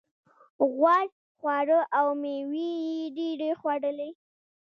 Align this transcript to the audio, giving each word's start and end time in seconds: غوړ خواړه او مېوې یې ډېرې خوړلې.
غوړ 0.75 1.03
خواړه 1.37 1.79
او 1.97 2.07
مېوې 2.21 2.71
یې 2.85 3.07
ډېرې 3.17 3.51
خوړلې. 3.59 4.09